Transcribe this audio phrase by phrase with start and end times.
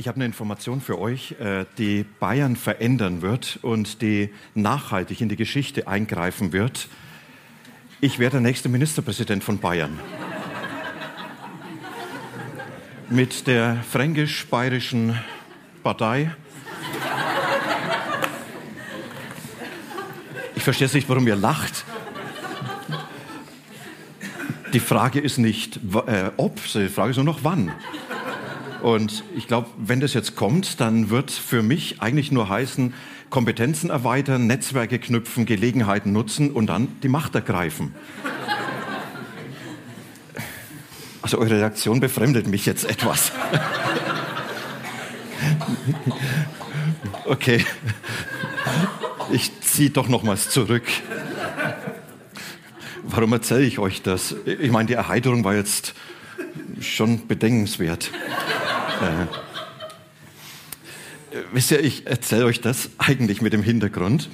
[0.00, 5.28] Ich habe eine Information für euch, äh, die Bayern verändern wird und die nachhaltig in
[5.28, 6.88] die Geschichte eingreifen wird.
[8.00, 10.00] Ich werde der nächste Ministerpräsident von Bayern.
[13.10, 15.20] Mit der fränkisch-bayerischen
[15.82, 16.34] Partei.
[20.54, 21.84] Ich verstehe nicht, warum ihr lacht.
[24.72, 27.70] Die Frage ist nicht äh, ob, die Frage ist nur noch wann.
[28.82, 32.94] Und ich glaube, wenn das jetzt kommt, dann wird für mich eigentlich nur heißen,
[33.28, 37.94] Kompetenzen erweitern, Netzwerke knüpfen, Gelegenheiten nutzen und dann die Macht ergreifen.
[41.22, 43.32] Also eure Reaktion befremdet mich jetzt etwas.
[47.24, 47.64] Okay,
[49.30, 50.82] ich ziehe doch nochmals zurück.
[53.04, 54.34] Warum erzähle ich euch das?
[54.44, 55.94] Ich meine, die Erheiterung war jetzt
[56.80, 58.10] schon bedenkenswert.
[59.00, 59.26] Äh,
[61.52, 64.28] wisst ihr, ich erzähle euch das eigentlich mit dem Hintergrund,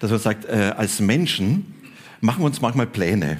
[0.00, 1.74] dass man sagt, äh, als Menschen
[2.20, 3.38] machen wir uns manchmal Pläne.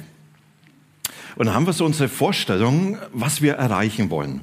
[1.35, 4.41] Und dann haben wir so unsere Vorstellung, was wir erreichen wollen.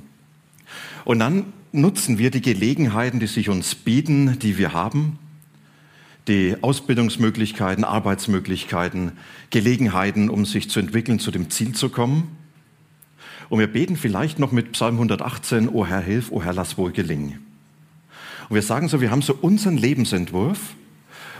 [1.04, 5.18] Und dann nutzen wir die Gelegenheiten, die sich uns bieten, die wir haben,
[6.28, 9.12] die Ausbildungsmöglichkeiten, Arbeitsmöglichkeiten,
[9.50, 12.36] Gelegenheiten, um sich zu entwickeln, zu dem Ziel zu kommen.
[13.52, 16.90] Und wir beten vielleicht noch mit Psalm 118, O Herr, hilf, O Herr, lass wohl
[16.90, 17.44] gelingen.
[18.48, 20.58] Und wir sagen so, wir haben so unseren Lebensentwurf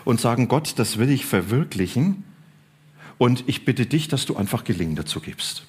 [0.05, 2.23] und sagen, Gott, das will ich verwirklichen
[3.17, 5.63] und ich bitte dich, dass du einfach Gelingen dazu gibst.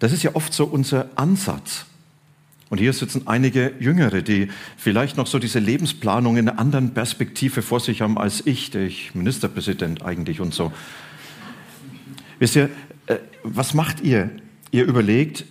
[0.00, 1.86] Das ist ja oft so unser Ansatz.
[2.68, 7.62] Und hier sitzen einige Jüngere, die vielleicht noch so diese Lebensplanung in einer anderen Perspektive
[7.62, 10.72] vor sich haben als ich, der ich Ministerpräsident eigentlich und so.
[12.40, 12.68] Wisst ihr,
[13.06, 14.32] äh, was macht ihr
[14.70, 15.44] ihr überlegt,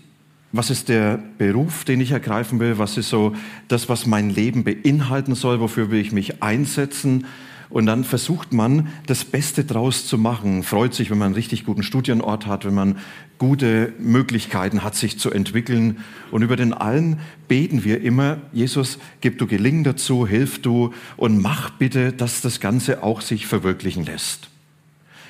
[0.51, 3.35] was ist der Beruf, den ich ergreifen will, was ist so
[3.67, 7.25] das, was mein Leben beinhalten soll, wofür will ich mich einsetzen.
[7.69, 11.65] Und dann versucht man, das Beste draus zu machen, freut sich, wenn man einen richtig
[11.65, 12.97] guten Studienort hat, wenn man
[13.39, 15.97] gute Möglichkeiten hat, sich zu entwickeln.
[16.31, 17.19] Und über den allen
[17.49, 22.61] beten wir immer, Jesus, gib du Gelingen dazu, hilf du und mach bitte, dass das
[22.61, 24.49] Ganze auch sich verwirklichen lässt.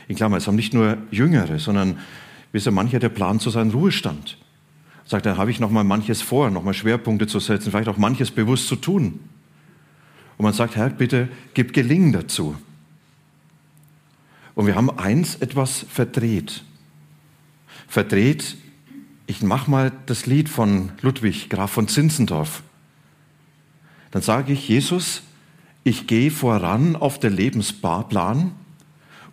[0.08, 1.98] In Klammer, es haben nicht nur Jüngere, sondern
[2.58, 4.36] Wisst ihr, mancher, der plant zu seinem Ruhestand.
[5.06, 7.98] Sagt, da habe ich noch mal manches vor, noch mal Schwerpunkte zu setzen, vielleicht auch
[7.98, 9.20] manches bewusst zu tun.
[10.40, 12.58] Und man sagt, Herr, bitte gib Gelingen dazu.
[14.56, 16.64] Und wir haben eins etwas verdreht.
[17.88, 18.58] Verdreht,
[19.28, 22.64] ich mache mal das Lied von Ludwig, Graf von Zinzendorf.
[24.10, 25.22] Dann sage ich, Jesus,
[25.84, 28.54] ich gehe voran auf der Lebensplan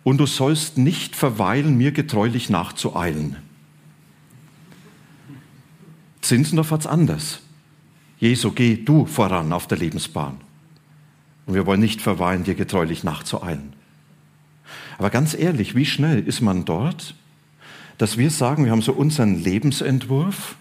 [0.05, 3.37] und du sollst nicht verweilen, mir getreulich nachzueilen.
[6.21, 7.39] Zinsendorf hat es anders.
[8.19, 10.37] Jesu, geh du voran auf der Lebensbahn.
[11.47, 13.73] Und wir wollen nicht verweilen, dir getreulich nachzueilen.
[14.99, 17.15] Aber ganz ehrlich, wie schnell ist man dort,
[17.97, 20.55] dass wir sagen, wir haben so unseren Lebensentwurf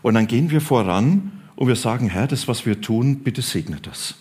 [0.00, 3.78] und dann gehen wir voran und wir sagen, Herr, das, was wir tun, bitte segne
[3.82, 4.14] das.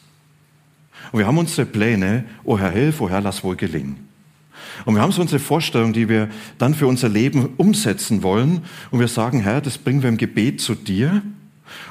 [1.12, 4.08] Und wir haben unsere Pläne, oh Herr, hilf, oh Herr, lass wohl gelingen.
[4.86, 8.62] Und wir haben so unsere Vorstellung, die wir dann für unser Leben umsetzen wollen.
[8.92, 11.22] Und wir sagen, Herr, das bringen wir im Gebet zu dir.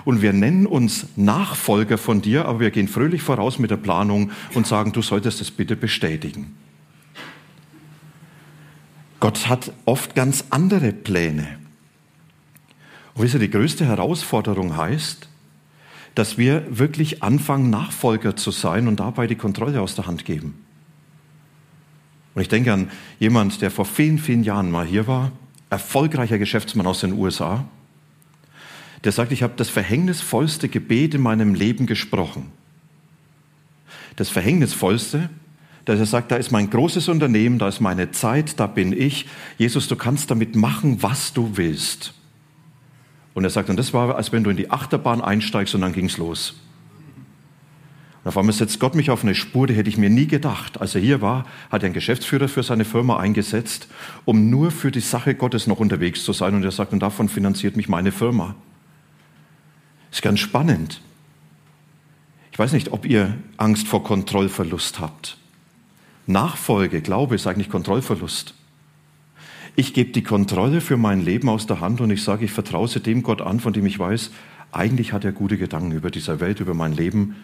[0.05, 4.31] Und wir nennen uns Nachfolger von dir, aber wir gehen fröhlich voraus mit der Planung
[4.55, 6.57] und sagen, du solltest es bitte bestätigen.
[9.21, 11.59] Gott hat oft ganz andere Pläne.
[13.15, 15.28] Und wisst ihr, die größte Herausforderung heißt,
[16.19, 20.65] dass wir wirklich anfangen, Nachfolger zu sein und dabei die Kontrolle aus der Hand geben.
[22.35, 25.31] Und ich denke an jemand, der vor vielen, vielen Jahren mal hier war,
[25.71, 27.69] erfolgreicher Geschäftsmann aus den USA,
[29.05, 32.51] der sagt, ich habe das verhängnisvollste Gebet in meinem Leben gesprochen.
[34.17, 35.31] Das verhängnisvollste,
[35.85, 39.27] dass er sagt, da ist mein großes Unternehmen, da ist meine Zeit, da bin ich.
[39.57, 42.13] Jesus, du kannst damit machen, was du willst.
[43.39, 45.93] Und er sagt, und das war, als wenn du in die Achterbahn einsteigst und dann
[45.93, 46.55] ging's los.
[48.25, 50.81] Und auf einmal setzt Gott mich auf eine Spur, die hätte ich mir nie gedacht.
[50.81, 53.87] Als er hier war, hat er einen Geschäftsführer für seine Firma eingesetzt,
[54.25, 56.53] um nur für die Sache Gottes noch unterwegs zu sein.
[56.57, 58.57] Und er sagt, und davon finanziert mich meine Firma.
[60.11, 61.01] Ist ganz spannend.
[62.51, 65.37] Ich Ich weiß nicht, ob ihr Angst vor Kontrollverlust habt.
[66.27, 68.53] Nachfolge, Glaube ist eigentlich Kontrollverlust.
[69.77, 72.89] Ich gebe die Kontrolle für mein Leben aus der Hand und ich sage, ich vertraue
[72.89, 74.31] sie dem Gott an, von dem ich weiß,
[74.73, 77.37] eigentlich hat er gute Gedanken über diese Welt, über mein Leben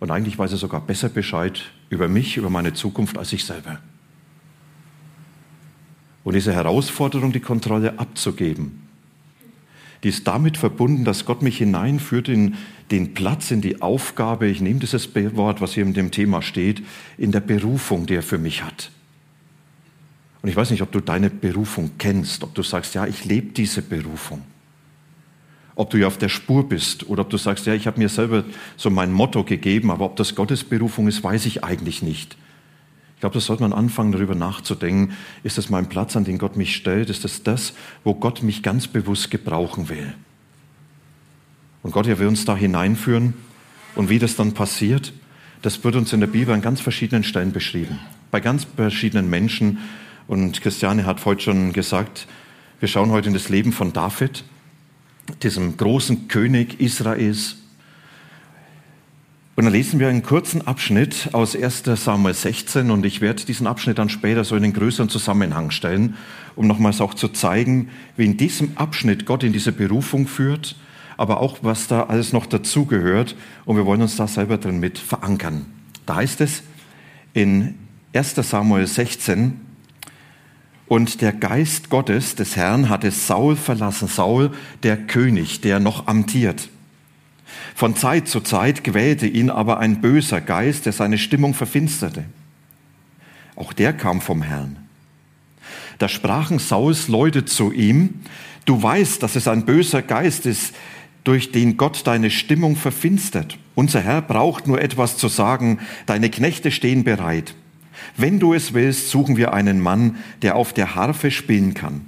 [0.00, 3.80] und eigentlich weiß er sogar besser Bescheid über mich, über meine Zukunft als ich selber.
[6.24, 8.84] Und diese Herausforderung, die Kontrolle abzugeben,
[10.02, 12.56] die ist damit verbunden, dass Gott mich hineinführt in
[12.90, 16.82] den Platz, in die Aufgabe, ich nehme dieses Wort, was hier in dem Thema steht,
[17.16, 18.90] in der Berufung, die er für mich hat.
[20.44, 23.54] Und ich weiß nicht, ob du deine Berufung kennst, ob du sagst, ja, ich lebe
[23.54, 24.42] diese Berufung.
[25.74, 28.10] Ob du ja auf der Spur bist oder ob du sagst, ja, ich habe mir
[28.10, 28.44] selber
[28.76, 32.36] so mein Motto gegeben, aber ob das Gottes Berufung ist, weiß ich eigentlich nicht.
[33.14, 35.14] Ich glaube, das sollte man anfangen, darüber nachzudenken.
[35.44, 37.08] Ist das mein Platz, an den Gott mich stellt?
[37.08, 37.72] Ist das das,
[38.04, 40.12] wo Gott mich ganz bewusst gebrauchen will?
[41.82, 43.32] Und Gott, er will uns da hineinführen.
[43.94, 45.14] Und wie das dann passiert,
[45.62, 47.98] das wird uns in der Bibel an ganz verschiedenen Stellen beschrieben.
[48.30, 49.78] Bei ganz verschiedenen Menschen.
[50.26, 52.26] Und Christiane hat heute schon gesagt,
[52.80, 54.44] wir schauen heute in das Leben von David,
[55.42, 57.56] diesem großen König Israels.
[59.56, 63.66] Und dann lesen wir einen kurzen Abschnitt aus 1 Samuel 16 und ich werde diesen
[63.66, 66.16] Abschnitt dann später so in einen größeren Zusammenhang stellen,
[66.56, 70.74] um nochmals auch zu zeigen, wie in diesem Abschnitt Gott in diese Berufung führt,
[71.16, 74.98] aber auch was da alles noch dazugehört und wir wollen uns da selber drin mit
[74.98, 75.66] verankern.
[76.06, 76.62] Da heißt es
[77.32, 77.74] in
[78.12, 79.63] 1 Samuel 16,
[80.86, 84.50] und der Geist Gottes des Herrn hatte Saul verlassen, Saul,
[84.82, 86.68] der König, der noch amtiert.
[87.74, 92.24] Von Zeit zu Zeit quälte ihn aber ein böser Geist, der seine Stimmung verfinsterte.
[93.56, 94.76] Auch der kam vom Herrn.
[95.98, 98.20] Da sprachen Sauls Leute zu ihm,
[98.64, 100.74] du weißt, dass es ein böser Geist ist,
[101.22, 103.58] durch den Gott deine Stimmung verfinstert.
[103.74, 107.54] Unser Herr braucht nur etwas zu sagen, deine Knechte stehen bereit.
[108.16, 112.02] Wenn du es willst, suchen wir einen Mann, der auf der Harfe spielen kann.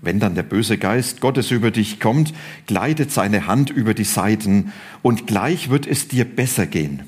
[0.00, 2.34] Wenn dann der böse Geist Gottes über dich kommt,
[2.66, 7.04] gleitet seine Hand über die Seiten und gleich wird es dir besser gehen.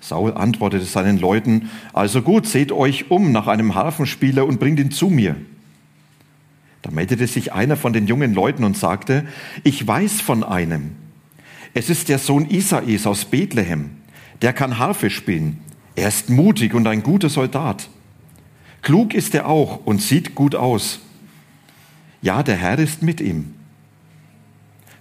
[0.00, 4.90] Saul antwortete seinen Leuten, also gut, seht euch um nach einem Harfenspieler und bringt ihn
[4.90, 5.36] zu mir.
[6.82, 9.26] Da meldete sich einer von den jungen Leuten und sagte,
[9.64, 10.92] ich weiß von einem.
[11.74, 13.90] Es ist der Sohn Isais aus Bethlehem.
[14.42, 15.58] Der kann Harfe spielen.
[15.98, 17.88] Er ist mutig und ein guter Soldat.
[18.82, 21.00] Klug ist er auch und sieht gut aus.
[22.22, 23.54] Ja, der Herr ist mit ihm.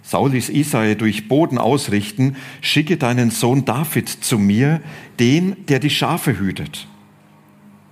[0.02, 4.82] Saul ließ Isai durch Boden ausrichten, schicke deinen Sohn David zu mir,
[5.20, 6.88] den, der die Schafe hütet.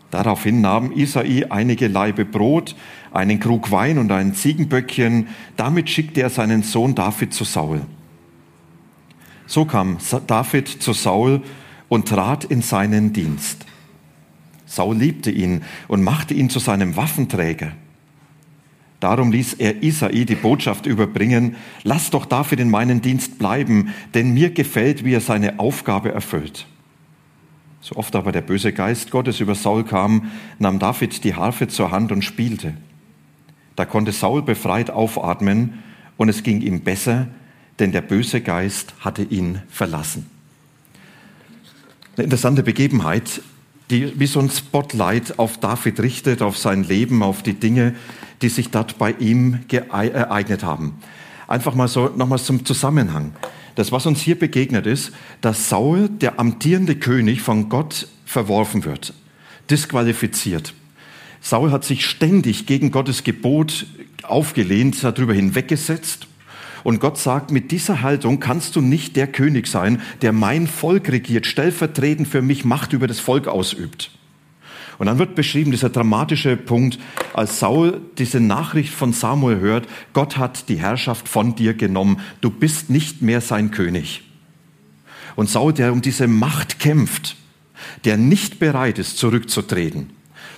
[0.09, 2.75] Daraufhin nahm Isai einige Laibe Brot,
[3.13, 7.81] einen Krug Wein und ein Ziegenböckchen, damit schickte er seinen Sohn David zu Saul.
[9.45, 11.43] So kam David zu Saul
[11.89, 13.65] und trat in seinen Dienst.
[14.65, 17.71] Saul liebte ihn und machte ihn zu seinem Waffenträger.
[18.99, 24.33] Darum ließ er Isai die Botschaft überbringen, lass doch David in meinen Dienst bleiben, denn
[24.33, 26.65] mir gefällt, wie er seine Aufgabe erfüllt.
[27.81, 31.91] So oft aber der böse Geist Gottes über Saul kam, nahm David die Harfe zur
[31.91, 32.73] Hand und spielte.
[33.75, 35.83] Da konnte Saul befreit aufatmen
[36.17, 37.27] und es ging ihm besser,
[37.77, 40.34] denn der böse Geist hatte ihn verlassen.
[42.15, 43.41] Eine interessante Begebenheit,
[43.89, 47.93] die wie so ein Spotlight auf David richtet, auf sein Leben, auf die Dinge,
[48.41, 50.93] die sich dort bei ihm ereignet haben.
[51.49, 53.33] Einfach mal so nochmals zum Zusammenhang.
[53.75, 59.13] Das, was uns hier begegnet ist, dass Saul, der amtierende König, von Gott verworfen wird,
[59.69, 60.73] disqualifiziert.
[61.41, 63.87] Saul hat sich ständig gegen Gottes Gebot
[64.23, 66.27] aufgelehnt, darüber hinweggesetzt
[66.85, 71.09] und Gott sagt, mit dieser Haltung kannst du nicht der König sein, der mein Volk
[71.09, 74.11] regiert, stellvertretend für mich Macht über das Volk ausübt.
[74.99, 76.99] Und dann wird beschrieben, dieser dramatische Punkt,
[77.33, 82.51] als Saul diese Nachricht von Samuel hört, Gott hat die Herrschaft von dir genommen, du
[82.51, 84.21] bist nicht mehr sein König.
[85.35, 87.35] Und Saul, der um diese Macht kämpft,
[88.03, 90.11] der nicht bereit ist, zurückzutreten,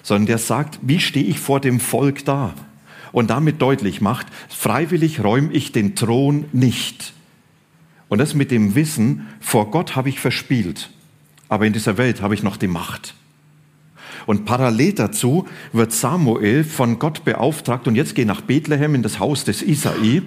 [0.03, 2.53] sondern der sagt, wie stehe ich vor dem Volk da?
[3.11, 7.13] Und damit deutlich macht, freiwillig räume ich den Thron nicht.
[8.09, 10.89] Und das mit dem Wissen, vor Gott habe ich verspielt,
[11.49, 13.15] aber in dieser Welt habe ich noch die Macht.
[14.25, 19.19] Und parallel dazu wird Samuel von Gott beauftragt und jetzt geh nach Bethlehem in das
[19.19, 20.21] Haus des Isai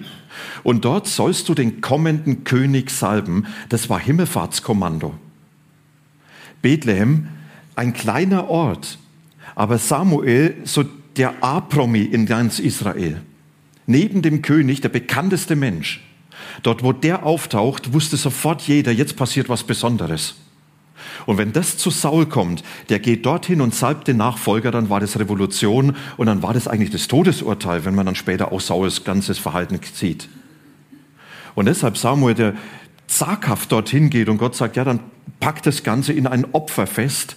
[0.63, 3.45] und dort sollst du den kommenden König salben.
[3.69, 5.13] Das war Himmelfahrtskommando.
[6.63, 7.27] Bethlehem,
[7.75, 8.97] ein kleiner Ort,
[9.55, 10.83] aber Samuel, so
[11.17, 13.21] der A-Promi in ganz Israel.
[13.85, 16.01] Neben dem König der bekannteste Mensch.
[16.63, 20.35] Dort, wo der auftaucht, wusste sofort jeder, jetzt passiert was Besonderes.
[21.25, 24.99] Und wenn das zu Saul kommt, der geht dorthin und salbt den Nachfolger, dann war
[24.99, 29.03] das Revolution und dann war das eigentlich das Todesurteil, wenn man dann später auch Sauls
[29.03, 30.29] ganzes Verhalten sieht.
[31.55, 32.53] Und deshalb Samuel, der
[33.07, 34.99] zaghaft dorthin geht und Gott sagt, ja, dann
[35.39, 37.35] packt das Ganze in ein Opfer fest.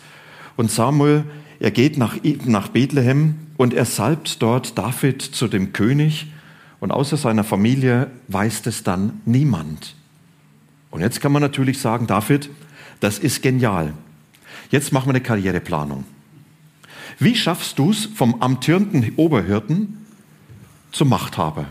[0.56, 1.24] Und Samuel,
[1.58, 6.26] er geht nach, nach Bethlehem und er salbt dort David zu dem König
[6.80, 9.94] und außer seiner Familie weiß es dann niemand.
[10.90, 12.50] Und jetzt kann man natürlich sagen, David,
[13.00, 13.92] das ist genial.
[14.70, 16.04] Jetzt machen wir eine Karriereplanung.
[17.18, 19.99] Wie schaffst du es vom amtierenden Oberhirten
[20.92, 21.66] zum Machthaber?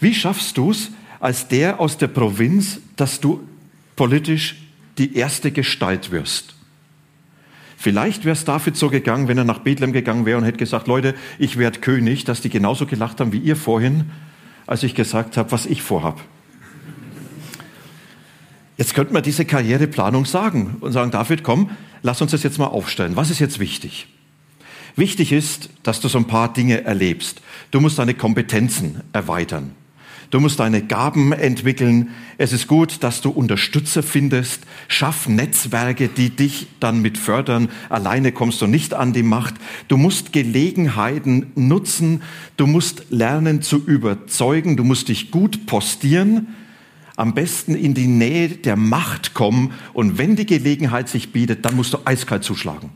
[0.00, 3.46] Wie schaffst du es als der aus der Provinz, dass du
[3.96, 4.56] politisch
[4.96, 6.57] die erste Gestalt wirst?
[7.80, 10.88] Vielleicht wäre es David so gegangen, wenn er nach Bethlehem gegangen wäre und hätte gesagt,
[10.88, 14.10] Leute, ich werde König, dass die genauso gelacht haben wie ihr vorhin,
[14.66, 16.20] als ich gesagt habe, was ich vorhab.
[18.76, 21.70] Jetzt könnte man diese Karriereplanung sagen und sagen, David, komm,
[22.02, 23.14] lass uns das jetzt mal aufstellen.
[23.14, 24.08] Was ist jetzt wichtig?
[24.96, 27.42] Wichtig ist, dass du so ein paar Dinge erlebst.
[27.70, 29.76] Du musst deine Kompetenzen erweitern.
[30.30, 32.10] Du musst deine Gaben entwickeln.
[32.36, 34.64] Es ist gut, dass du Unterstützer findest.
[34.86, 37.68] Schaff Netzwerke, die dich dann mit fördern.
[37.88, 39.54] Alleine kommst du nicht an die Macht.
[39.88, 42.22] Du musst Gelegenheiten nutzen.
[42.58, 44.76] Du musst lernen zu überzeugen.
[44.76, 46.48] Du musst dich gut postieren
[47.18, 51.74] am besten in die Nähe der Macht kommen und wenn die Gelegenheit sich bietet, dann
[51.74, 52.90] musst du eiskalt zuschlagen.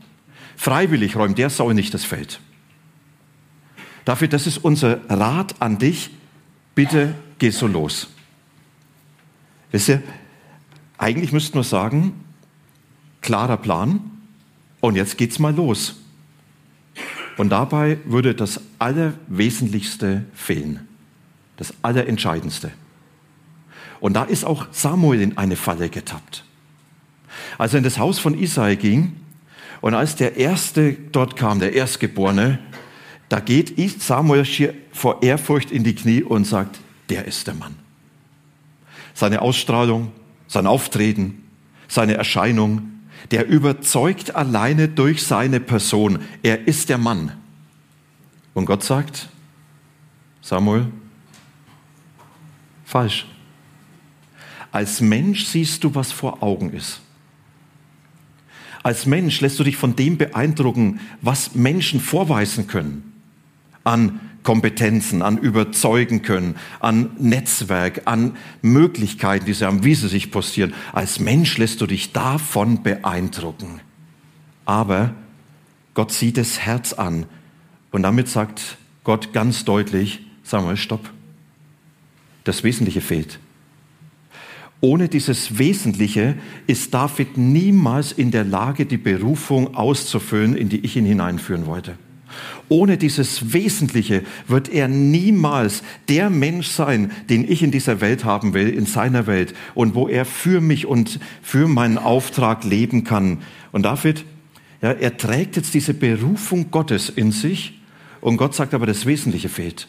[0.55, 2.39] Freiwillig räumt der Sau nicht das Feld.
[4.05, 6.09] Dafür, das ist unser Rat an dich.
[6.75, 8.07] Bitte geh so los.
[9.71, 10.03] Wisst ihr,
[10.97, 12.23] eigentlich müssten wir sagen,
[13.21, 13.99] klarer Plan
[14.81, 15.95] und jetzt geht's mal los.
[17.37, 20.87] Und dabei würde das Allerwesentlichste fehlen.
[21.57, 22.71] Das Allerentscheidendste.
[23.99, 26.43] Und da ist auch Samuel in eine Falle getappt.
[27.57, 29.15] Als er in das Haus von Isai ging
[29.81, 32.59] und als der Erste dort kam, der Erstgeborene,
[33.33, 34.45] da geht Samuel
[34.91, 37.73] vor Ehrfurcht in die Knie und sagt, der ist der Mann.
[39.15, 40.11] Seine Ausstrahlung,
[40.45, 41.43] sein Auftreten,
[41.87, 42.91] seine Erscheinung,
[43.31, 46.19] der überzeugt alleine durch seine Person.
[46.43, 47.31] Er ist der Mann.
[48.53, 49.29] Und Gott sagt,
[50.43, 50.85] Samuel,
[52.85, 53.25] falsch.
[54.71, 57.01] Als Mensch siehst du, was vor Augen ist.
[58.83, 63.09] Als Mensch lässt du dich von dem beeindrucken, was Menschen vorweisen können.
[63.83, 70.31] An Kompetenzen, an überzeugen können, an Netzwerk, an Möglichkeiten, die sie haben, wie sie sich
[70.31, 70.73] postieren.
[70.91, 73.79] Als Mensch lässt du dich davon beeindrucken.
[74.65, 75.13] Aber
[75.93, 77.25] Gott sieht das Herz an.
[77.91, 81.09] Und damit sagt Gott ganz deutlich, sag mal, stopp.
[82.43, 83.39] Das Wesentliche fehlt.
[84.81, 86.35] Ohne dieses Wesentliche
[86.67, 91.97] ist David niemals in der Lage, die Berufung auszufüllen, in die ich ihn hineinführen wollte.
[92.73, 98.55] Ohne dieses Wesentliche wird er niemals der Mensch sein, den ich in dieser Welt haben
[98.55, 103.43] will, in seiner Welt und wo er für mich und für meinen Auftrag leben kann.
[103.71, 104.25] Und David,
[104.81, 107.79] ja, er trägt jetzt diese Berufung Gottes in sich
[108.21, 109.87] und Gott sagt aber, das Wesentliche fehlt.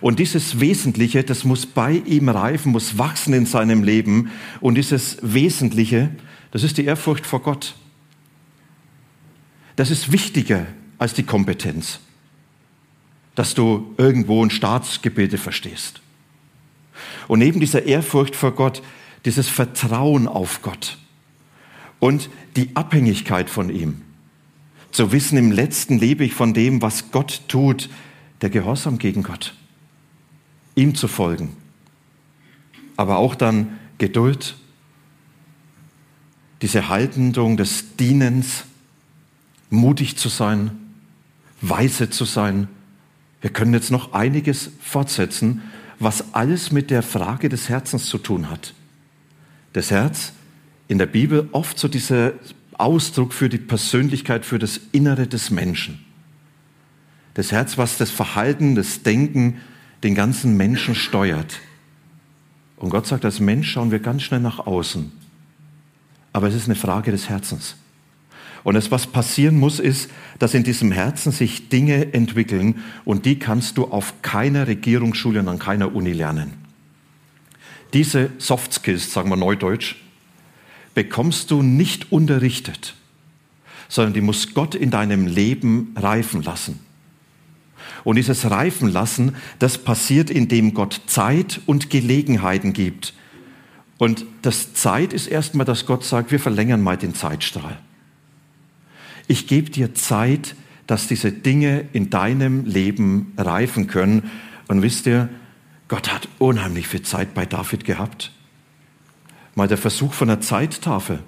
[0.00, 4.32] Und dieses Wesentliche, das muss bei ihm reifen, muss wachsen in seinem Leben.
[4.60, 6.10] Und dieses Wesentliche,
[6.50, 7.76] das ist die Ehrfurcht vor Gott.
[9.76, 10.66] Das ist wichtiger
[11.00, 11.98] als die Kompetenz,
[13.34, 16.00] dass du irgendwo ein Staatsgebilde verstehst.
[17.26, 18.82] Und neben dieser Ehrfurcht vor Gott,
[19.24, 20.98] dieses Vertrauen auf Gott
[22.00, 24.02] und die Abhängigkeit von ihm.
[24.92, 27.88] Zu wissen, im letzten lebe ich von dem, was Gott tut,
[28.42, 29.54] der Gehorsam gegen Gott
[30.74, 31.56] ihm zu folgen.
[32.96, 34.56] Aber auch dann Geduld,
[36.62, 38.64] diese Haltung des Dienens,
[39.70, 40.79] mutig zu sein,
[41.60, 42.68] weise zu sein.
[43.40, 45.62] Wir können jetzt noch einiges fortsetzen,
[45.98, 48.74] was alles mit der Frage des Herzens zu tun hat.
[49.72, 50.32] Das Herz
[50.88, 52.32] in der Bibel oft so dieser
[52.72, 56.04] Ausdruck für die Persönlichkeit, für das Innere des Menschen.
[57.34, 59.60] Das Herz, was das Verhalten, das Denken,
[60.02, 61.60] den ganzen Menschen steuert.
[62.76, 65.12] Und Gott sagt, als Mensch schauen wir ganz schnell nach außen.
[66.32, 67.76] Aber es ist eine Frage des Herzens.
[68.62, 73.38] Und es, was passieren muss, ist, dass in diesem Herzen sich Dinge entwickeln und die
[73.38, 76.52] kannst du auf keiner Regierungsschule und an keiner Uni lernen.
[77.92, 79.96] Diese Soft Skills, sagen wir neudeutsch,
[80.94, 82.94] bekommst du nicht unterrichtet,
[83.88, 86.80] sondern die muss Gott in deinem Leben reifen lassen.
[88.04, 93.14] Und dieses Reifen lassen, das passiert, indem Gott Zeit und Gelegenheiten gibt.
[93.98, 97.78] Und das Zeit ist erstmal, dass Gott sagt, wir verlängern mal den Zeitstrahl.
[99.30, 100.56] Ich gebe dir Zeit,
[100.88, 104.28] dass diese Dinge in deinem Leben reifen können.
[104.66, 105.28] Und wisst ihr,
[105.86, 108.32] Gott hat unheimlich viel Zeit bei David gehabt.
[109.54, 111.20] Mal der Versuch von der Zeittafel.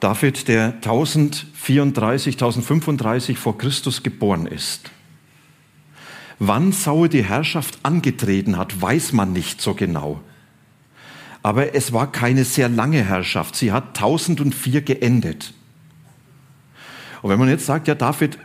[0.00, 4.90] David, der 1034, 1035 vor Christus geboren ist.
[6.38, 10.18] Wann Saul die Herrschaft angetreten hat, weiß man nicht so genau.
[11.42, 13.54] Aber es war keine sehr lange Herrschaft.
[13.54, 15.52] Sie hat 1004 geendet.
[17.24, 18.36] Und wenn man jetzt sagt, ja, David,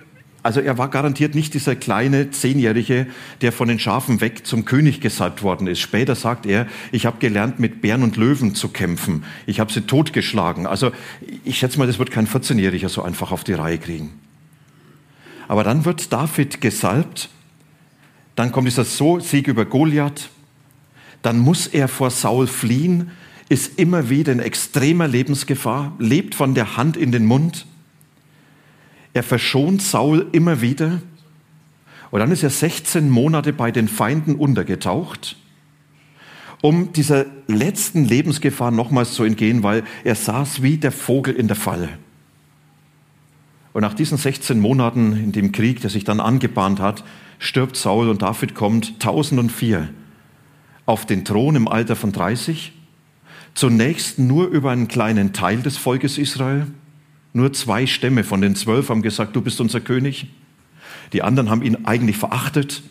[0.41, 3.07] also er war garantiert nicht dieser kleine Zehnjährige,
[3.41, 5.81] der von den Schafen weg zum König gesalbt worden ist.
[5.81, 9.25] Später sagt er, ich habe gelernt, mit Bären und Löwen zu kämpfen.
[9.47, 10.65] Ich habe sie totgeschlagen.
[10.65, 10.93] Also
[11.43, 14.13] ich schätze mal, das wird kein 14-Jähriger so einfach auf die Reihe kriegen.
[15.49, 17.29] Aber dann wird David gesalbt
[18.37, 20.29] dann kommt dieser Sieg über Goliath.
[21.21, 23.11] Dann muss er vor Saul fliehen,
[23.49, 27.65] ist immer wieder in extremer Lebensgefahr, lebt von der Hand in den Mund.
[29.13, 31.01] Er verschont Saul immer wieder.
[32.11, 35.37] Und dann ist er 16 Monate bei den Feinden untergetaucht,
[36.61, 41.55] um dieser letzten Lebensgefahr nochmals zu entgehen, weil er saß wie der Vogel in der
[41.55, 41.89] Falle.
[43.73, 47.03] Und nach diesen 16 Monaten in dem Krieg, der sich dann angebahnt hat,
[47.37, 49.89] stirbt Saul und David kommt 1004
[50.85, 52.73] auf den Thron im Alter von 30.
[53.53, 56.67] Zunächst nur über einen kleinen Teil des Volkes Israel.
[57.39, 60.27] Nur zwei Stämme von den zwölf haben gesagt, du bist unser König.
[61.13, 62.83] Die anderen haben ihn eigentlich verachtet.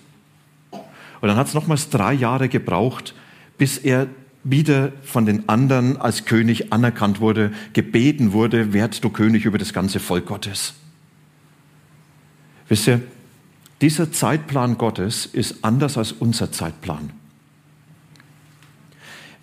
[0.70, 3.14] Und dann hat es nochmals drei Jahre gebraucht,
[3.58, 4.06] bis er
[4.44, 9.74] wieder von den anderen als König anerkannt wurde, gebeten wurde, werd du König über das
[9.74, 10.72] ganze Volk Gottes.
[12.68, 13.02] Wisst ihr,
[13.82, 17.10] dieser Zeitplan Gottes ist anders als unser Zeitplan.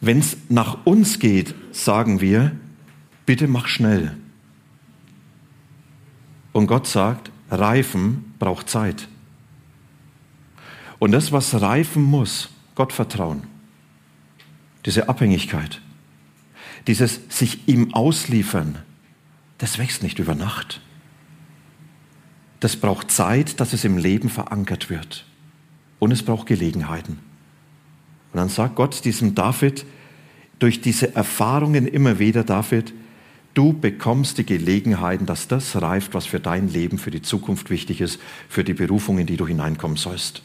[0.01, 2.53] Wenn es nach uns geht, sagen wir,
[3.27, 4.17] bitte mach schnell.
[6.55, 9.09] Und Gott sagt, reifen braucht Zeit.
[10.99, 13.43] Und das, was reifen muss, Gott vertrauen,
[14.85, 15.81] diese Abhängigkeit,
[16.87, 18.77] dieses sich ihm ausliefern,
[19.57, 20.79] das wächst nicht über Nacht.
[22.61, 25.25] Das braucht Zeit, dass es im Leben verankert wird.
[25.99, 27.19] Und es braucht Gelegenheiten.
[28.31, 29.85] Und dann sagt Gott diesem David,
[30.59, 32.93] durch diese Erfahrungen immer wieder, David,
[33.55, 38.01] du bekommst die Gelegenheiten, dass das reift, was für dein Leben, für die Zukunft wichtig
[38.01, 40.43] ist, für die Berufung, in die du hineinkommen sollst.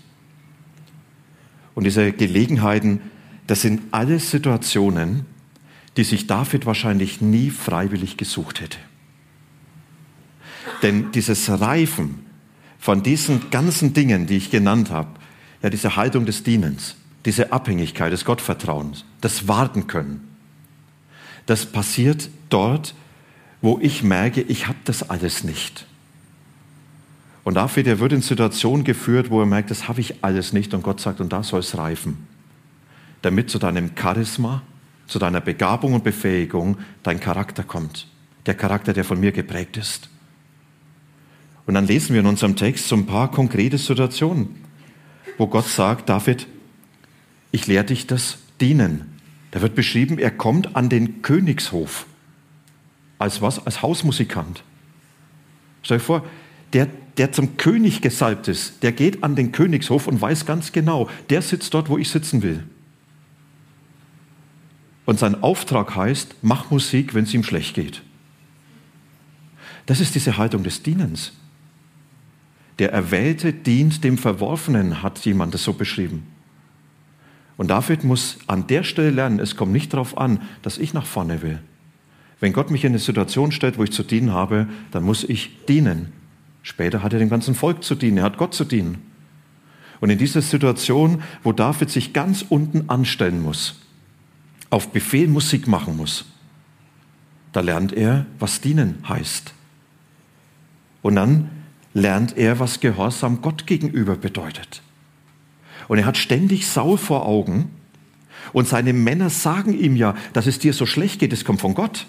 [1.75, 3.01] Und diese Gelegenheiten,
[3.47, 5.27] das sind alles Situationen,
[5.97, 8.79] die sich David wahrscheinlich nie freiwillig gesucht hätte.
[10.83, 12.27] Denn dieses Reifen
[12.79, 15.11] von diesen ganzen Dingen, die ich genannt habe,
[15.63, 16.97] ja, diese Haltung des Dienens,
[17.27, 20.30] diese Abhängigkeit des Gottvertrauens, das Warten können,
[21.51, 22.95] das passiert dort,
[23.61, 25.85] wo ich merke, ich habe das alles nicht.
[27.43, 30.75] Und dafür, der wird in Situationen geführt, wo er merkt, das habe ich alles nicht
[30.75, 32.29] und Gott sagt, und da soll es reifen,
[33.23, 34.63] damit zu deinem Charisma,
[35.09, 38.07] zu deiner Begabung und Befähigung dein Charakter kommt.
[38.47, 40.09] Der Charakter, der von mir geprägt ist.
[41.67, 44.55] Und dann lesen wir in unserem Text so ein paar konkrete Situationen,
[45.37, 46.47] wo Gott sagt, David,
[47.51, 49.10] ich lehre dich das Dienen.
[49.51, 52.07] Da wird beschrieben, er kommt an den Königshof.
[53.19, 53.65] Als was?
[53.65, 54.63] Als Hausmusikant.
[55.83, 56.25] Stell dir vor,
[56.73, 61.09] der, der zum König gesalbt ist, der geht an den Königshof und weiß ganz genau,
[61.31, 62.65] der sitzt dort, wo ich sitzen will.
[65.05, 68.03] Und sein Auftrag heißt, mach Musik, wenn es ihm schlecht geht.
[69.87, 71.33] Das ist diese Haltung des Dienens.
[72.79, 76.27] Der Erwählte dient dem Verworfenen, hat jemand das so beschrieben.
[77.61, 81.05] Und David muss an der Stelle lernen, es kommt nicht darauf an, dass ich nach
[81.05, 81.59] vorne will.
[82.41, 85.67] Wenn Gott mich in eine Situation stellt, wo ich zu dienen habe, dann muss ich
[85.67, 86.11] dienen.
[86.63, 89.03] Später hat er dem ganzen Volk zu dienen, er hat Gott zu dienen.
[90.01, 93.79] Und in dieser Situation, wo David sich ganz unten anstellen muss,
[94.71, 96.25] auf Befehl Musik machen muss,
[97.53, 99.53] da lernt er, was dienen heißt.
[101.03, 101.51] Und dann
[101.93, 104.81] lernt er, was Gehorsam Gott gegenüber bedeutet.
[105.91, 107.69] Und er hat ständig Saul vor Augen
[108.53, 111.75] und seine Männer sagen ihm ja, dass es dir so schlecht geht, es kommt von
[111.75, 112.07] Gott.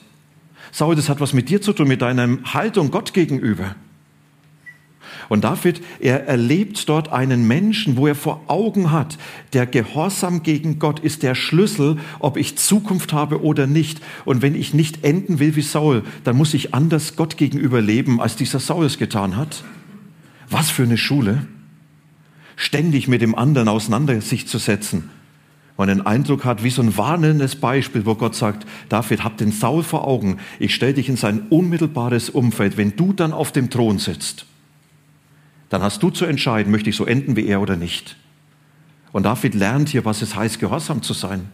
[0.72, 3.76] Saul, das hat was mit dir zu tun, mit deiner Haltung Gott gegenüber.
[5.30, 9.18] Und David, er erlebt dort einen Menschen, wo er vor Augen hat,
[9.54, 14.00] der Gehorsam gegen Gott ist der Schlüssel, ob ich Zukunft habe oder nicht.
[14.26, 18.22] Und wenn ich nicht enden will wie Saul, dann muss ich anders Gott gegenüber leben,
[18.22, 19.64] als dieser Saul es getan hat.
[20.52, 21.48] Was für eine Schule.
[22.62, 25.10] Ständig mit dem anderen auseinander sich zu setzen.
[25.78, 29.52] Man den Eindruck hat, wie so ein warnendes Beispiel, wo Gott sagt, David, hab den
[29.52, 32.78] Saul vor Augen, ich stelle dich in sein unmittelbares Umfeld.
[32.78, 34.46] Wenn du dann auf dem Thron sitzt,
[35.70, 38.16] dann hast du zu entscheiden, möchte ich so enden wie er oder nicht.
[39.12, 41.48] Und David lernt hier, was es heißt, gehorsam zu sein.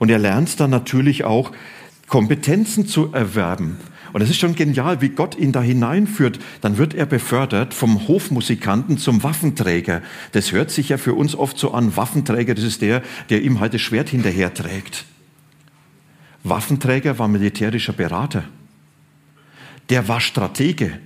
[0.00, 1.52] Und er lernt dann natürlich auch,
[2.08, 3.76] Kompetenzen zu erwerben.
[4.12, 6.38] Und es ist schon genial, wie Gott ihn da hineinführt.
[6.60, 10.02] Dann wird er befördert vom Hofmusikanten zum Waffenträger.
[10.32, 11.96] Das hört sich ja für uns oft so an.
[11.96, 15.04] Waffenträger, das ist der, der ihm halt das Schwert hinterher trägt.
[16.44, 18.44] Waffenträger war militärischer Berater.
[19.90, 20.98] Der war Stratege.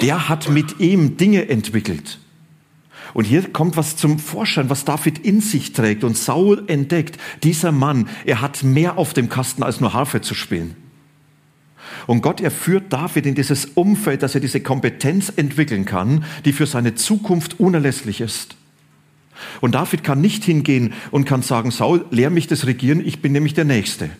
[0.00, 2.18] Der hat mit ihm Dinge entwickelt.
[3.12, 6.02] Und hier kommt was zum Vorschein, was David in sich trägt.
[6.02, 10.34] Und Saul entdeckt, dieser Mann, er hat mehr auf dem Kasten als nur Harfe zu
[10.34, 10.76] spielen.
[12.06, 16.52] Und Gott, er führt David in dieses Umfeld, dass er diese Kompetenz entwickeln kann, die
[16.52, 18.56] für seine Zukunft unerlässlich ist.
[19.60, 23.32] Und David kann nicht hingehen und kann sagen, Saul, lehr mich das Regieren, ich bin
[23.32, 24.10] nämlich der Nächste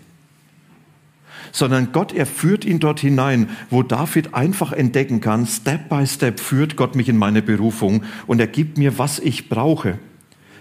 [1.55, 6.41] sondern Gott, er führt ihn dort hinein, wo David einfach entdecken kann, Step by Step
[6.41, 9.99] führt Gott mich in meine Berufung und er gibt mir, was ich brauche.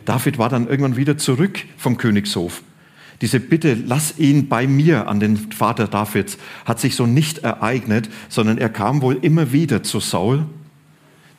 [0.06, 2.62] David war dann irgendwann wieder zurück vom Königshof.
[3.24, 8.10] Diese Bitte, lass ihn bei mir an den Vater Davids, hat sich so nicht ereignet,
[8.28, 10.46] sondern er kam wohl immer wieder zu Saul.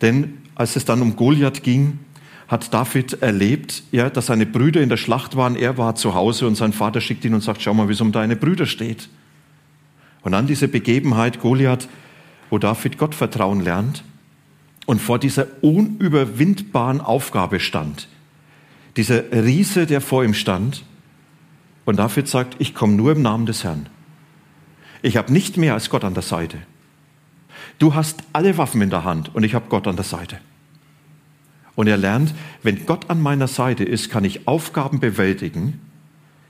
[0.00, 1.98] Denn als es dann um Goliath ging,
[2.48, 6.46] hat David erlebt, ja, dass seine Brüder in der Schlacht waren, er war zu Hause
[6.46, 9.10] und sein Vater schickt ihn und sagt, schau mal, wie es um deine Brüder steht.
[10.22, 11.86] Und dann diese Begebenheit Goliath,
[12.48, 14.04] wo David Gott vertrauen lernt
[14.86, 18.08] und vor dieser unüberwindbaren Aufgabe stand.
[18.96, 20.82] Dieser Riese, der vor ihm stand.
[21.84, 23.88] Und David sagt, ich komme nur im Namen des Herrn.
[25.02, 26.58] Ich habe nicht mehr als Gott an der Seite.
[27.78, 30.38] Du hast alle Waffen in der Hand und ich habe Gott an der Seite.
[31.74, 35.80] Und er lernt, wenn Gott an meiner Seite ist, kann ich Aufgaben bewältigen,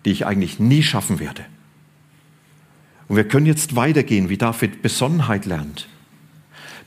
[0.05, 1.45] die ich eigentlich nie schaffen werde.
[3.09, 5.89] Und wir können jetzt weitergehen, wie David Besonnenheit lernt.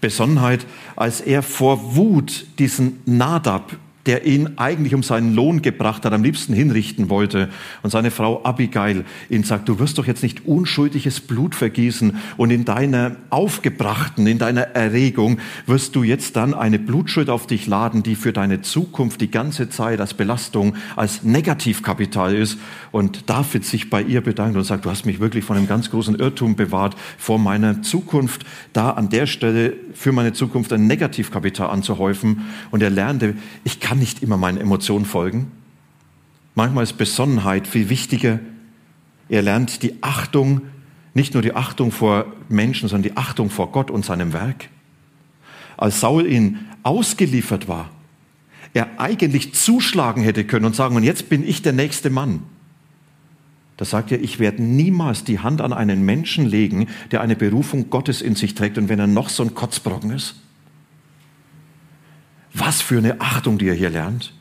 [0.01, 3.75] Besonnenheit, als er vor Wut diesen Nadab
[4.07, 7.49] der ihn eigentlich um seinen Lohn gebracht hat, am liebsten hinrichten wollte.
[7.83, 12.49] Und seine Frau Abigail ihn sagt, du wirst doch jetzt nicht unschuldiges Blut vergießen und
[12.49, 18.01] in deiner Aufgebrachten, in deiner Erregung wirst du jetzt dann eine Blutschuld auf dich laden,
[18.01, 22.57] die für deine Zukunft die ganze Zeit als Belastung, als Negativkapital ist.
[22.91, 25.91] Und David sich bei ihr bedankt und sagt, du hast mich wirklich von einem ganz
[25.91, 31.69] großen Irrtum bewahrt, vor meiner Zukunft da an der Stelle für meine Zukunft ein Negativkapital
[31.69, 32.45] anzuhäufen.
[32.71, 35.51] Und er lernte, ich kann kann nicht immer meinen Emotionen folgen.
[36.53, 38.39] Manchmal ist Besonnenheit viel wichtiger.
[39.27, 40.61] Er lernt die Achtung,
[41.15, 44.69] nicht nur die Achtung vor Menschen, sondern die Achtung vor Gott und seinem Werk.
[45.77, 47.89] Als Saul ihn ausgeliefert war,
[48.75, 52.43] er eigentlich zuschlagen hätte können und sagen, und jetzt bin ich der nächste Mann.
[53.77, 57.89] Da sagt er, ich werde niemals die Hand an einen Menschen legen, der eine Berufung
[57.89, 60.35] Gottes in sich trägt und wenn er noch so ein Kotzbrocken ist.
[62.59, 64.33] Was für eine Achtung, die er hier lernt.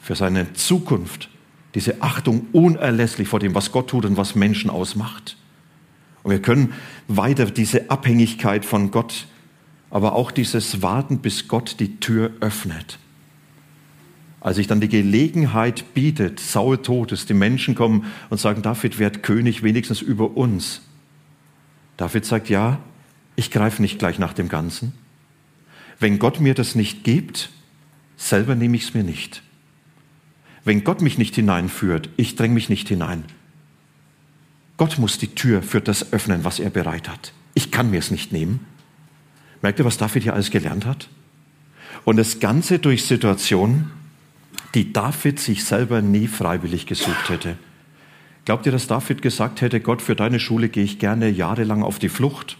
[0.00, 1.28] Für seine Zukunft.
[1.74, 5.36] Diese Achtung unerlässlich vor dem, was Gott tut und was Menschen ausmacht.
[6.22, 6.72] Und wir können
[7.06, 9.26] weiter diese Abhängigkeit von Gott,
[9.90, 12.98] aber auch dieses Warten, bis Gott die Tür öffnet.
[14.40, 18.98] Als sich dann die Gelegenheit bietet, Saul tot ist, die Menschen kommen und sagen, David
[18.98, 20.80] wird König wenigstens über uns.
[21.98, 22.78] David sagt, ja,
[23.36, 24.94] ich greife nicht gleich nach dem Ganzen.
[26.00, 27.50] Wenn Gott mir das nicht gibt,
[28.16, 29.42] selber nehme ich es mir nicht.
[30.64, 33.24] Wenn Gott mich nicht hineinführt, ich dränge mich nicht hinein.
[34.76, 37.32] Gott muss die Tür für das öffnen, was er bereit hat.
[37.54, 38.60] Ich kann mir es nicht nehmen.
[39.60, 41.08] Merkt ihr, was David hier alles gelernt hat?
[42.04, 43.90] Und das Ganze durch Situationen,
[44.74, 47.56] die David sich selber nie freiwillig gesucht hätte.
[48.44, 51.98] Glaubt ihr, dass David gesagt hätte, Gott, für deine Schule gehe ich gerne jahrelang auf
[51.98, 52.56] die Flucht?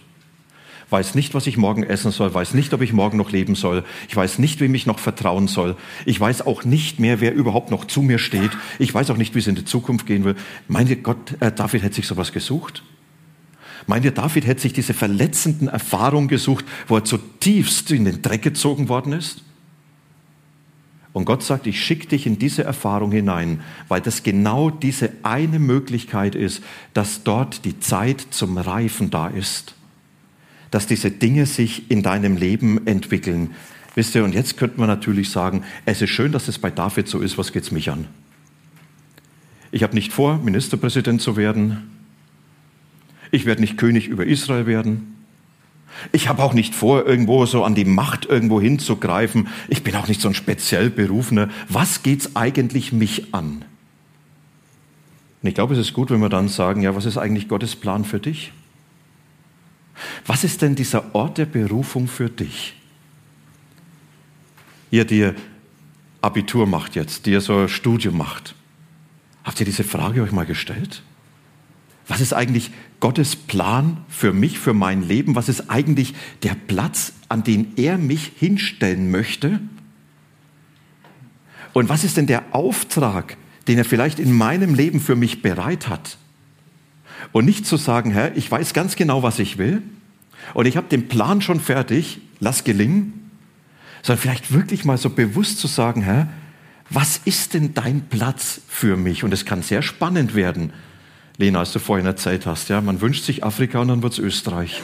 [0.89, 3.83] Weiß nicht, was ich morgen essen soll, weiß nicht, ob ich morgen noch leben soll,
[4.07, 5.75] ich weiß nicht, wem ich noch vertrauen soll,
[6.05, 9.35] ich weiß auch nicht mehr, wer überhaupt noch zu mir steht, ich weiß auch nicht,
[9.35, 10.35] wie es in die Zukunft gehen will.
[10.67, 12.83] Meint ihr, Gott, äh, David hätte sich sowas gesucht?
[13.87, 18.41] Meint ihr, David hätte sich diese verletzenden Erfahrungen gesucht, wo er zutiefst in den Dreck
[18.41, 19.43] gezogen worden ist?
[21.11, 25.57] Und Gott sagt, ich schicke dich in diese Erfahrung hinein, weil das genau diese eine
[25.57, 29.75] Möglichkeit ist, dass dort die Zeit zum Reifen da ist
[30.71, 33.51] dass diese Dinge sich in deinem Leben entwickeln.
[33.95, 37.07] Wisst ihr, und jetzt könnte man natürlich sagen, es ist schön, dass es bei David
[37.07, 38.07] so ist, was geht es mich an?
[39.71, 41.89] Ich habe nicht vor, Ministerpräsident zu werden.
[43.31, 45.15] Ich werde nicht König über Israel werden.
[46.11, 49.47] Ich habe auch nicht vor, irgendwo so an die Macht irgendwo hinzugreifen.
[49.67, 51.49] Ich bin auch nicht so ein speziell Berufener.
[51.67, 53.65] Was geht's eigentlich mich an?
[55.41, 57.75] Und ich glaube, es ist gut, wenn wir dann sagen, ja, was ist eigentlich Gottes
[57.75, 58.51] Plan für dich?
[60.25, 62.75] Was ist denn dieser Ort der Berufung für dich?
[64.91, 65.35] Ihr, die ihr
[66.21, 68.55] Abitur macht jetzt, die ihr so ein Studium macht,
[69.43, 71.03] habt ihr diese Frage euch mal gestellt?
[72.07, 75.35] Was ist eigentlich Gottes Plan für mich, für mein Leben?
[75.35, 79.59] Was ist eigentlich der Platz, an den er mich hinstellen möchte?
[81.73, 85.87] Und was ist denn der Auftrag, den er vielleicht in meinem Leben für mich bereit
[85.87, 86.17] hat?
[87.31, 89.83] Und nicht zu sagen, Herr, ich weiß ganz genau, was ich will
[90.53, 93.31] und ich habe den Plan schon fertig, lass gelingen,
[94.01, 96.27] sondern vielleicht wirklich mal so bewusst zu sagen, Herr,
[96.89, 99.23] was ist denn dein Platz für mich?
[99.23, 100.73] Und es kann sehr spannend werden,
[101.37, 102.69] Lena, als du vorhin erzählt hast.
[102.69, 104.81] Ja, man wünscht sich Afrika und dann wird es Österreich.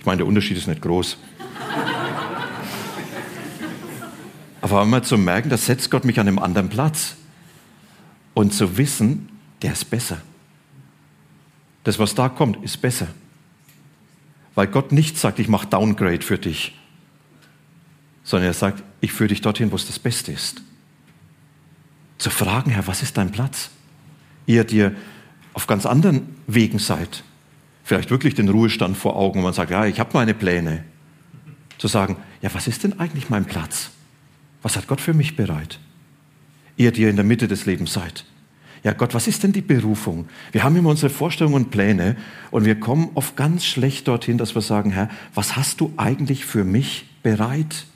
[0.00, 1.18] Ich meine, der Unterschied ist nicht groß.
[4.60, 7.16] Aber einmal zu merken, da setzt Gott mich an einem anderen Platz.
[8.32, 9.28] Und zu wissen,
[9.62, 10.18] der ist besser.
[11.84, 13.08] Das, was da kommt, ist besser.
[14.54, 16.78] Weil Gott nicht sagt, ich mache Downgrade für dich,
[18.22, 20.62] sondern er sagt, ich führe dich dorthin, wo es das Beste ist.
[22.18, 23.70] Zu fragen, Herr, was ist dein Platz?
[24.46, 24.94] ihr dir
[25.52, 27.22] auf ganz anderen Wegen seid.
[27.84, 30.84] Vielleicht wirklich den Ruhestand vor Augen und man sagt, ja, ich habe meine Pläne.
[31.78, 33.90] Zu sagen, ja, was ist denn eigentlich mein Platz?
[34.62, 35.78] Was hat Gott für mich bereit?
[36.76, 38.24] Ihr, die in der Mitte des Lebens seid.
[38.84, 40.28] Ja, Gott, was ist denn die Berufung?
[40.52, 42.16] Wir haben immer unsere Vorstellungen und Pläne
[42.50, 46.44] und wir kommen oft ganz schlecht dorthin, dass wir sagen, Herr, was hast du eigentlich
[46.44, 47.86] für mich bereit?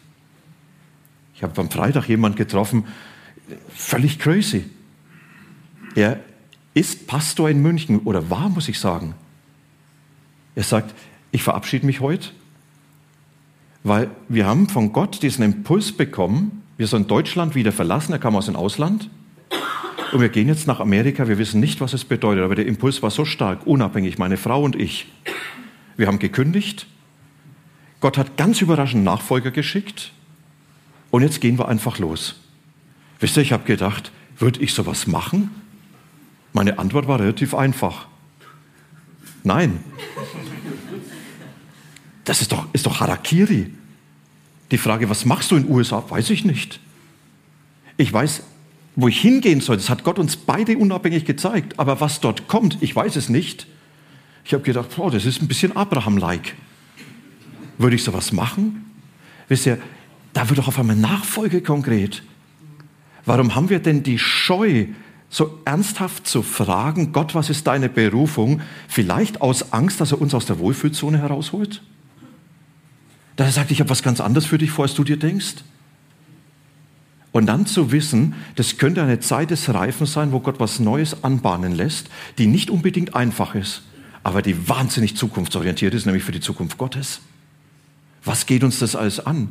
[1.35, 2.87] Ich habe am Freitag jemand getroffen,
[3.69, 4.65] völlig crazy.
[5.95, 6.21] Er
[6.73, 9.15] ist Pastor in München oder war, muss ich sagen.
[10.55, 10.95] Er sagt,
[11.33, 12.31] ich verabschiede mich heute,
[13.85, 18.37] weil wir haben von Gott diesen Impuls bekommen, wir sollen Deutschland wieder verlassen, er kam
[18.37, 19.11] aus dem Ausland
[20.13, 23.03] und wir gehen jetzt nach Amerika, wir wissen nicht, was es bedeutet, aber der Impuls
[23.03, 25.07] war so stark, unabhängig, meine Frau und ich.
[25.97, 26.87] Wir haben gekündigt,
[28.01, 30.13] Gott hat ganz überraschend Nachfolger geschickt
[31.11, 32.37] und jetzt gehen wir einfach los.
[33.21, 35.51] Wisst ihr, ich habe gedacht, würde ich sowas machen?
[36.53, 38.07] Meine Antwort war relativ einfach.
[39.43, 39.81] Nein.
[42.25, 43.73] Das ist doch, ist doch Harakiri.
[44.71, 46.79] Die Frage, was machst du in den USA, weiß ich nicht.
[47.97, 48.43] Ich weiß,
[49.01, 51.79] wo ich hingehen soll, das hat Gott uns beide unabhängig gezeigt.
[51.79, 53.69] Aber was dort kommt, ich weiß es nicht.
[54.45, 56.57] Ich habe gedacht, oh, das ist ein bisschen Abraham-like.
[57.79, 58.91] Würde ich sowas machen?
[59.47, 59.79] Wisst ihr,
[60.33, 62.25] da wird doch auf einmal Nachfolge konkret.
[63.25, 64.87] Warum haben wir denn die Scheu,
[65.31, 68.63] so ernsthaft zu fragen, Gott, was ist deine Berufung?
[68.89, 71.83] Vielleicht aus Angst, dass er uns aus der Wohlfühlzone herausholt?
[73.37, 75.55] Dass er sagt, ich habe was ganz anderes für dich vor, als du dir denkst?
[77.33, 81.25] Und dann zu wissen, das könnte eine Zeit des Reifens sein, wo Gott was Neues
[81.25, 83.83] anbahnen lässt, die nicht unbedingt einfach ist,
[84.25, 87.21] aber die wahnsinnig zukunftsorientiert ist, nämlich für die Zukunft Gottes.
[88.25, 89.51] Was geht uns das alles an?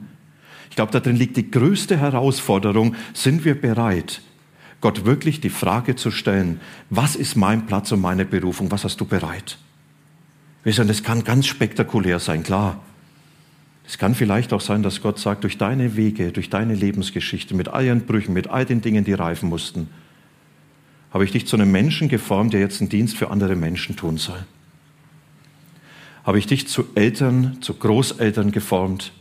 [0.70, 2.96] Ich glaube, darin liegt die größte Herausforderung.
[3.14, 4.22] Sind wir bereit,
[4.82, 6.60] Gott wirklich die Frage zu stellen,
[6.90, 9.58] was ist mein Platz und meine Berufung, was hast du bereit?
[10.64, 12.82] Wisst ihr, das kann ganz spektakulär sein, klar.
[13.88, 17.70] Es kann vielleicht auch sein, dass Gott sagt, durch deine Wege, durch deine Lebensgeschichte, mit
[17.70, 19.90] all ihren Brüchen, mit all den Dingen, die reifen mussten,
[21.12, 24.18] habe ich dich zu einem Menschen geformt, der jetzt einen Dienst für andere Menschen tun
[24.18, 24.46] soll.
[26.26, 29.14] Habe ich dich zu Eltern, zu Großeltern geformt,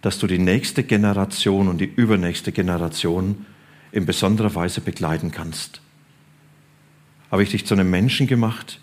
[0.00, 3.44] dass du die nächste Generation und die übernächste Generation
[3.90, 5.80] in besonderer Weise begleiten kannst.
[7.32, 8.80] Habe ich dich zu einem Menschen gemacht,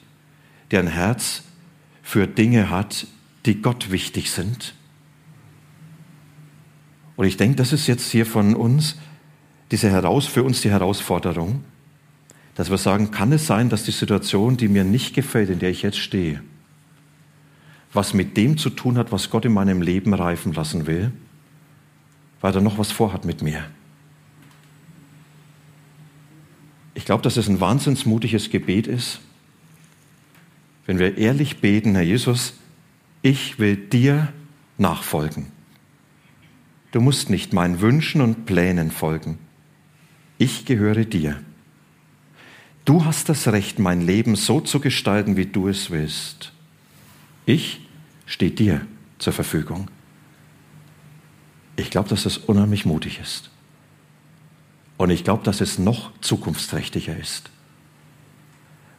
[0.72, 1.44] der ein Herz
[2.02, 3.08] für Dinge hat,
[3.46, 4.74] die Gott wichtig sind.
[7.16, 8.98] Und ich denke, das ist jetzt hier von uns
[9.72, 11.64] diese heraus, für uns die Herausforderung,
[12.56, 15.70] dass wir sagen, kann es sein, dass die Situation, die mir nicht gefällt, in der
[15.70, 16.42] ich jetzt stehe,
[17.92, 21.12] was mit dem zu tun hat, was Gott in meinem Leben reifen lassen will,
[22.42, 23.64] weil er noch was vorhat mit mir.
[26.96, 29.22] Ich glaube, dass es ein wahnsinnsmutiges Gebet ist,
[30.86, 32.54] wenn wir ehrlich beten, Herr Jesus,
[33.24, 34.32] ich will dir
[34.78, 35.48] nachfolgen.
[36.92, 39.40] Du musst nicht meinen Wünschen und Plänen folgen.
[40.38, 41.42] Ich gehöre dir.
[42.86, 46.52] Du hast das Recht, mein Leben so zu gestalten, wie du es willst.
[47.46, 47.88] Ich
[48.26, 48.86] stehe dir
[49.20, 49.90] zur Verfügung.
[51.78, 53.50] Ich glaube, dass das unheimlich mutig ist.
[54.98, 57.50] Und ich glaube, dass es noch zukunftsträchtiger ist,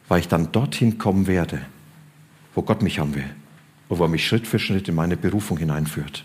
[0.07, 1.61] weil ich dann dorthin kommen werde,
[2.55, 3.29] wo Gott mich haben will.
[3.87, 6.23] Und wo er mich Schritt für Schritt in meine Berufung hineinführt.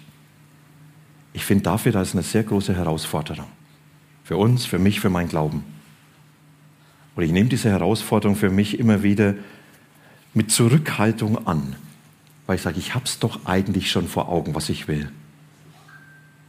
[1.32, 3.46] Ich finde dafür, das ist eine sehr große Herausforderung.
[4.24, 5.64] Für uns, für mich, für meinen Glauben.
[7.14, 9.34] Und ich nehme diese Herausforderung für mich immer wieder
[10.32, 11.76] mit Zurückhaltung an,
[12.46, 15.10] weil ich sage, ich habe es doch eigentlich schon vor Augen, was ich will.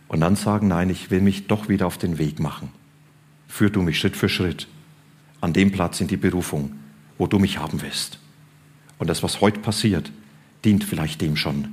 [0.08, 2.70] Und dann sagen, nein, ich will mich doch wieder auf den Weg machen.
[3.48, 4.68] Führ du mich Schritt für Schritt
[5.42, 6.74] an dem Platz in die Berufung,
[7.18, 8.20] wo du mich haben willst.
[9.00, 10.12] Und das, was heute passiert,
[10.66, 11.70] dient vielleicht dem schon,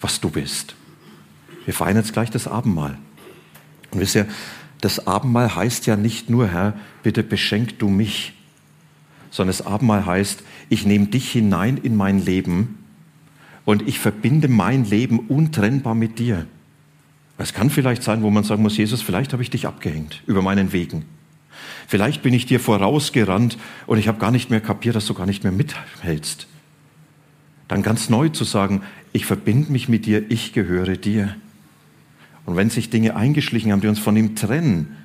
[0.00, 0.74] was du bist.
[1.64, 2.98] Wir feiern jetzt gleich das Abendmahl.
[3.90, 4.26] Und wisst ihr,
[4.80, 8.32] das Abendmahl heißt ja nicht nur, Herr, bitte beschenk du mich,
[9.30, 12.78] sondern das Abendmahl heißt, ich nehme dich hinein in mein Leben
[13.64, 16.46] und ich verbinde mein Leben untrennbar mit dir.
[17.38, 20.42] Es kann vielleicht sein, wo man sagen muss, Jesus, vielleicht habe ich dich abgehängt über
[20.42, 21.04] meinen Wegen.
[21.86, 25.26] Vielleicht bin ich dir vorausgerannt und ich habe gar nicht mehr kapiert, dass du gar
[25.26, 26.46] nicht mehr mithältst.
[27.70, 31.36] Dann ganz neu zu sagen, ich verbinde mich mit dir, ich gehöre dir.
[32.44, 34.96] Und wenn sich Dinge eingeschlichen haben, die uns von ihm trennen,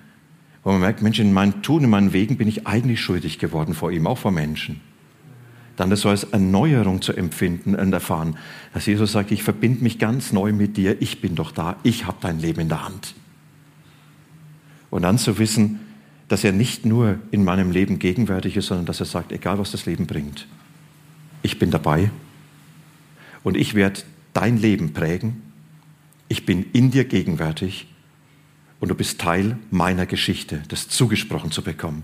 [0.63, 3.75] wo man merkt, Mensch, in meinem Tun, in meinen Wegen bin ich eigentlich schuldig geworden
[3.75, 4.81] vor ihm, auch vor Menschen.
[5.75, 8.35] Dann das so als Erneuerung zu empfinden und erfahren,
[8.73, 12.07] dass Jesus sagt, ich verbinde mich ganz neu mit dir, ich bin doch da, ich
[12.07, 13.13] habe dein Leben in der Hand.
[14.89, 15.81] Und dann zu wissen,
[16.29, 19.69] dass er nicht nur in meinem Leben gegenwärtig ist, sondern dass er sagt, egal was
[19.69, 20.47] das Leben bringt,
[21.43, 22.09] ich bin dabei
[23.45, 24.01] und ich werde
[24.33, 25.45] dein Leben prägen
[26.27, 27.87] ich bin in dir gegenwärtig
[28.79, 32.03] und du bist Teil meiner Geschichte, das zugesprochen zu bekommen.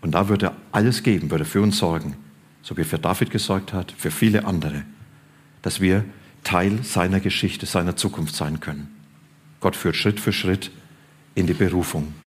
[0.00, 2.16] Und da würde er alles geben, würde für uns sorgen,
[2.62, 4.84] so wie er für David gesorgt hat, für viele andere,
[5.62, 6.04] dass wir
[6.42, 8.88] Teil seiner Geschichte, seiner Zukunft sein können.
[9.60, 10.72] Gott führt Schritt für Schritt
[11.36, 12.12] in die Berufung.